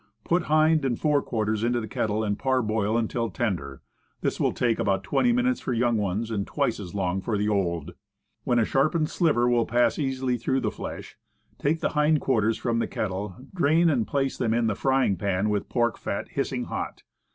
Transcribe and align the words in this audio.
Put 0.23 0.45
hind 0.49 0.83
and 0.83 0.99
fore 0.99 1.21
quarters 1.21 1.63
into 1.63 1.79
the 1.79 1.87
kettle, 1.87 2.23
and 2.23 2.39
parboil 2.39 2.97
until 2.97 3.29
tender. 3.29 3.83
This 4.21 4.39
will 4.39 4.51
take 4.51 4.79
about 4.79 5.03
twenty 5.03 5.31
minutes 5.31 5.59
for 5.61 5.73
young 5.73 5.95
ones, 5.95 6.31
and 6.31 6.47
twice 6.47 6.79
as 6.79 6.95
long 6.95 7.21
for 7.21 7.37
the 7.37 7.47
old. 7.47 7.93
When 8.43 8.57
a 8.57 8.65
sharpened 8.65 9.11
sliver 9.11 9.47
will 9.47 9.67
pass 9.67 9.99
easily 9.99 10.37
through 10.37 10.61
the 10.61 10.71
flesh, 10.71 11.19
take 11.59 11.81
the 11.81 11.89
hindquarters 11.89 12.57
from 12.57 12.79
the 12.79 12.87
kettle, 12.87 13.35
drain, 13.53 13.91
and 13.91 14.07
place 14.07 14.39
them 14.39 14.55
in 14.55 14.65
the 14.65 14.73
frying 14.73 15.17
pan 15.17 15.51
with 15.51 15.69
pork 15.69 15.99
fat 15.99 16.29
hiss 16.29 16.51
ing 16.51 16.63
hot. 16.63 17.03